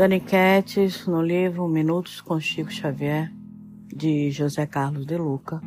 Dani 0.00 0.18
Quetes, 0.18 1.06
no 1.06 1.20
livro 1.20 1.68
Minutos 1.68 2.22
com 2.22 2.40
Chico 2.40 2.72
Xavier, 2.72 3.30
de 3.94 4.30
José 4.30 4.64
Carlos 4.64 5.04
de 5.04 5.18
Luca, 5.18 5.60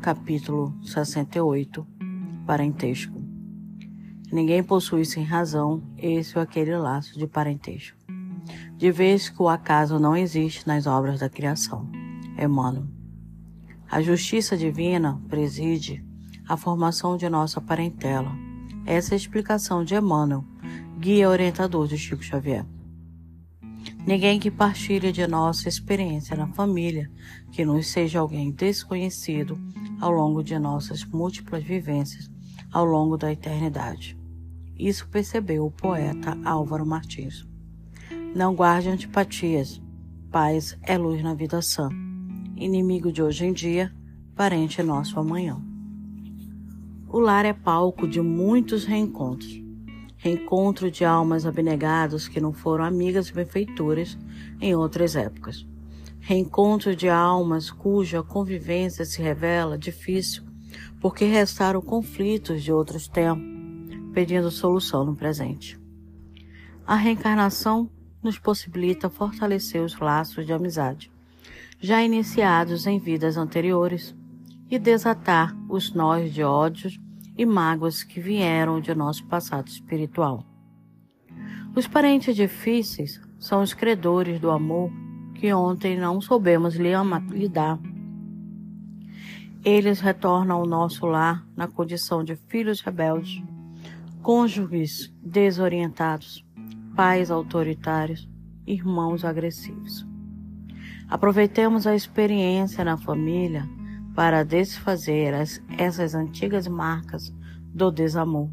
capítulo 0.00 0.72
68, 0.84 1.84
parentesco. 2.46 3.20
Ninguém 4.30 4.62
possui 4.62 5.04
sem 5.04 5.24
razão 5.24 5.82
esse 5.98 6.38
ou 6.38 6.42
aquele 6.44 6.76
laço 6.76 7.18
de 7.18 7.26
parentesco, 7.26 7.98
de 8.76 8.92
vez 8.92 9.28
que 9.28 9.42
o 9.42 9.48
acaso 9.48 9.98
não 9.98 10.16
existe 10.16 10.68
nas 10.68 10.86
obras 10.86 11.18
da 11.18 11.28
criação. 11.28 11.90
Emmanuel. 12.40 12.86
A 13.90 14.00
justiça 14.00 14.56
divina 14.56 15.20
preside 15.28 16.00
a 16.48 16.56
formação 16.56 17.16
de 17.16 17.28
nossa 17.28 17.60
parentela. 17.60 18.30
Essa 18.86 19.14
é 19.14 19.16
a 19.16 19.16
explicação 19.16 19.82
de 19.82 19.96
Emmanuel, 19.96 20.44
guia 21.00 21.28
orientador 21.28 21.88
de 21.88 21.98
Chico 21.98 22.22
Xavier. 22.22 22.64
Ninguém 24.06 24.38
que 24.38 24.50
partilhe 24.50 25.10
de 25.10 25.26
nossa 25.26 25.66
experiência 25.66 26.36
na 26.36 26.46
família, 26.48 27.10
que 27.50 27.64
nos 27.64 27.86
seja 27.86 28.20
alguém 28.20 28.50
desconhecido 28.50 29.58
ao 29.98 30.10
longo 30.10 30.44
de 30.44 30.58
nossas 30.58 31.02
múltiplas 31.04 31.64
vivências 31.64 32.30
ao 32.70 32.84
longo 32.84 33.16
da 33.16 33.32
eternidade. 33.32 34.14
Isso 34.78 35.08
percebeu 35.08 35.64
o 35.64 35.70
poeta 35.70 36.36
Álvaro 36.44 36.84
Martins. 36.84 37.46
Não 38.34 38.54
guarde 38.54 38.90
antipatias. 38.90 39.80
Paz 40.30 40.76
é 40.82 40.98
luz 40.98 41.22
na 41.22 41.32
vida 41.32 41.62
sã. 41.62 41.88
Inimigo 42.56 43.10
de 43.10 43.22
hoje 43.22 43.46
em 43.46 43.54
dia, 43.54 43.90
parente 44.36 44.82
nosso 44.82 45.18
amanhã. 45.18 45.58
O 47.08 47.18
lar 47.20 47.46
é 47.46 47.54
palco 47.54 48.06
de 48.06 48.20
muitos 48.20 48.84
reencontros 48.84 49.63
reencontro 50.24 50.90
de 50.90 51.04
almas 51.04 51.44
abnegadas 51.44 52.26
que 52.26 52.40
não 52.40 52.50
foram 52.50 52.82
amigas 52.82 53.28
e 53.28 53.34
benfeitoras 53.34 54.16
em 54.58 54.74
outras 54.74 55.16
épocas. 55.16 55.66
Reencontro 56.18 56.96
de 56.96 57.10
almas 57.10 57.70
cuja 57.70 58.22
convivência 58.22 59.04
se 59.04 59.20
revela 59.20 59.76
difícil 59.76 60.42
porque 60.98 61.26
restaram 61.26 61.82
conflitos 61.82 62.62
de 62.62 62.72
outros 62.72 63.06
tempos, 63.06 63.44
pedindo 64.14 64.50
solução 64.50 65.04
no 65.04 65.14
presente. 65.14 65.78
A 66.86 66.96
reencarnação 66.96 67.90
nos 68.22 68.38
possibilita 68.38 69.10
fortalecer 69.10 69.82
os 69.82 69.98
laços 69.98 70.46
de 70.46 70.54
amizade, 70.54 71.12
já 71.78 72.02
iniciados 72.02 72.86
em 72.86 72.98
vidas 72.98 73.36
anteriores, 73.36 74.16
e 74.70 74.78
desatar 74.78 75.54
os 75.68 75.92
nós 75.92 76.32
de 76.32 76.42
ódios 76.42 76.98
e 77.36 77.44
mágoas 77.44 78.02
que 78.02 78.20
vieram 78.20 78.80
de 78.80 78.94
nosso 78.94 79.26
passado 79.26 79.68
espiritual. 79.68 80.44
Os 81.74 81.88
parentes 81.88 82.36
difíceis 82.36 83.20
são 83.38 83.62
os 83.62 83.74
credores 83.74 84.40
do 84.40 84.50
amor 84.50 84.90
que 85.34 85.52
ontem 85.52 85.98
não 85.98 86.20
soubemos 86.20 86.76
lidar. 86.76 87.78
Eles 89.64 90.00
retornam 90.00 90.56
ao 90.58 90.66
nosso 90.66 91.06
lar 91.06 91.44
na 91.56 91.66
condição 91.66 92.22
de 92.22 92.36
filhos 92.36 92.80
rebeldes, 92.80 93.42
cônjuges 94.22 95.12
desorientados, 95.22 96.44
pais 96.94 97.30
autoritários, 97.30 98.28
irmãos 98.66 99.24
agressivos. 99.24 100.06
Aproveitemos 101.08 101.86
a 101.86 101.94
experiência 101.94 102.84
na 102.84 102.96
família 102.96 103.68
para 104.14 104.44
desfazer 104.44 105.34
as, 105.34 105.62
essas 105.76 106.14
antigas 106.14 106.66
marcas 106.68 107.34
do 107.74 107.90
desamor. 107.90 108.48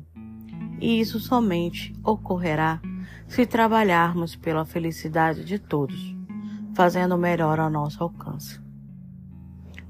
E 0.79 0.99
isso 0.99 1.19
somente 1.19 1.93
ocorrerá 2.03 2.81
se 3.27 3.45
trabalharmos 3.45 4.35
pela 4.35 4.65
felicidade 4.65 5.45
de 5.45 5.59
todos, 5.59 6.15
fazendo 6.73 7.17
melhor 7.17 7.59
ao 7.59 7.69
nosso 7.69 8.03
alcance. 8.03 8.59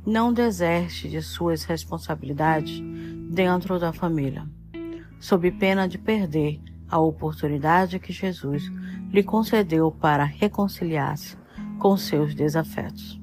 Não 0.06 0.34
deserte 0.34 1.08
de 1.08 1.22
suas 1.22 1.64
responsabilidades 1.64 2.82
dentro 3.30 3.80
da 3.80 3.94
família, 3.94 4.48
sob 5.20 5.50
pena 5.52 5.88
de 5.88 5.98
perder 5.98 6.60
a 6.90 7.00
oportunidade 7.00 8.00
que 8.00 8.12
Jesus 8.12 8.70
lhe 9.12 9.24
concedeu 9.24 9.92
para 9.92 10.26
reconciliar-se 10.26 11.38
com 11.80 11.96
seus 11.96 12.36
desafetos. 12.36 13.21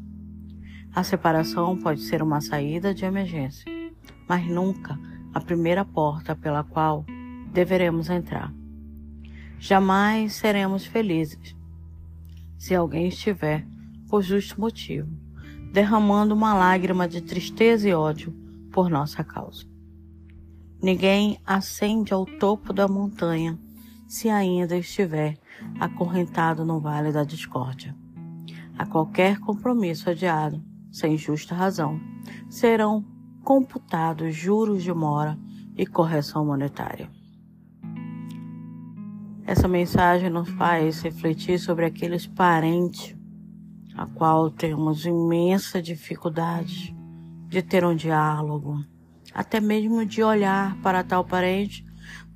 A 0.99 1.05
separação 1.05 1.79
pode 1.79 2.01
ser 2.01 2.21
uma 2.25 2.41
saída 2.41 2.93
de 2.93 3.05
emergência, 3.05 3.71
mas 4.29 4.45
nunca 4.49 4.99
a 5.33 5.41
primeira 5.41 5.85
porta 5.85 6.35
pela 6.35 6.65
qual 6.65 7.05
deveremos 7.53 8.11
entrar. 8.11 8.53
Jamais 9.61 10.33
seremos 10.33 10.87
felizes 10.87 11.55
se 12.59 12.75
alguém 12.75 13.07
estiver, 13.07 13.65
por 14.09 14.23
justo 14.23 14.61
motivo, 14.61 15.09
derramando 15.73 16.35
uma 16.35 16.53
lágrima 16.53 17.07
de 17.07 17.21
tristeza 17.21 17.89
e 17.89 17.95
ódio 17.95 18.35
por 18.73 18.91
nossa 18.91 19.23
causa. 19.23 19.65
Ninguém 20.83 21.39
ascende 21.47 22.13
ao 22.13 22.27
topo 22.27 22.73
da 22.73 22.89
montanha 22.89 23.57
se 24.09 24.29
ainda 24.29 24.77
estiver 24.77 25.39
acorrentado 25.79 26.65
no 26.65 26.81
vale 26.81 27.13
da 27.13 27.23
discórdia. 27.23 27.95
A 28.77 28.85
qualquer 28.85 29.39
compromisso 29.39 30.11
adiado, 30.11 30.61
sem 30.99 31.17
justa 31.17 31.55
razão, 31.55 32.01
serão 32.49 33.05
computados 33.45 34.35
juros 34.35 34.83
de 34.83 34.93
mora 34.93 35.39
e 35.77 35.87
correção 35.87 36.45
monetária. 36.45 37.09
Essa 39.47 39.69
mensagem 39.69 40.29
nos 40.29 40.49
faz 40.51 41.01
refletir 41.01 41.59
sobre 41.59 41.87
aqueles 41.87 42.27
parentes 42.27 43.17
a 43.97 44.07
qual 44.07 44.51
temos 44.51 45.07
imensa 45.07 45.81
dificuldade 45.81 46.95
de 47.49 47.63
ter 47.63 47.85
um 47.85 47.97
diálogo, 47.97 48.85
até 49.33 49.61
mesmo 49.61 50.05
de 50.05 50.23
olhar 50.23 50.77
para 50.83 51.03
tal 51.03 51.25
parente, 51.25 51.85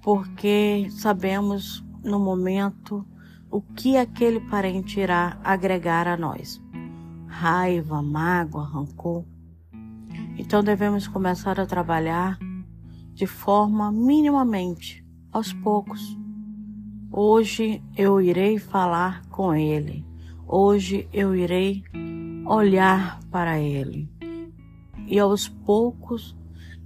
porque 0.01 0.87
sabemos 0.91 1.85
no 2.03 2.19
momento 2.19 3.07
o 3.51 3.61
que 3.61 3.97
aquele 3.97 4.41
parente 4.41 4.99
irá 4.99 5.39
agregar 5.45 6.09
a 6.09 6.17
nós 6.17 6.62
raiva, 7.33 8.03
mágoa, 8.03 8.65
rancor. 8.65 9.25
Então 10.37 10.63
devemos 10.63 11.09
começar 11.09 11.59
a 11.59 11.67
trabalhar 11.67 12.39
de 13.15 13.27
forma 13.27 13.91
minimamente, 13.91 15.05
aos 15.33 15.53
poucos. 15.53 16.17
Hoje 17.11 17.83
eu 17.97 18.21
irei 18.21 18.59
falar 18.59 19.23
com 19.29 19.55
ele. 19.55 20.05
Hoje 20.47 21.09
eu 21.13 21.35
irei 21.35 21.83
olhar 22.47 23.19
para 23.31 23.59
ele. 23.59 24.09
E 25.07 25.19
aos 25.19 25.49
poucos 25.49 26.37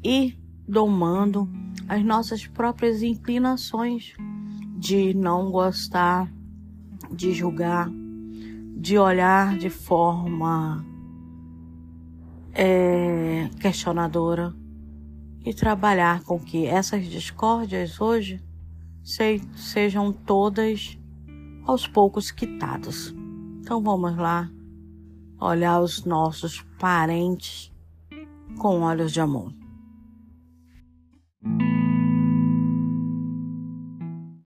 ir 0.03 0.39
domando 0.67 1.49
as 1.89 2.05
nossas 2.05 2.47
próprias 2.47 3.03
inclinações 3.03 4.15
de 4.79 5.15
não 5.15 5.51
gostar, 5.51 6.33
de 7.11 7.33
julgar, 7.33 7.91
de 8.77 8.99
olhar 8.99 9.57
de 9.57 9.71
forma 9.71 10.85
é, 12.53 13.49
questionadora 13.59 14.55
e 15.45 15.55
trabalhar 15.55 16.23
com 16.25 16.39
que 16.39 16.67
essas 16.67 17.07
discórdias 17.07 18.01
hoje 18.01 18.45
se, 19.03 19.41
sejam 19.57 20.13
todas 20.13 20.99
aos 21.65 21.87
poucos 21.87 22.31
quitadas. 22.31 23.15
Então 23.61 23.83
vamos 23.83 24.15
lá 24.17 24.51
olhar 25.41 25.81
os 25.81 26.05
nossos 26.05 26.61
parentes 26.79 27.73
com 28.59 28.83
olhos 28.83 29.11
de 29.11 29.21
amor. 29.21 29.53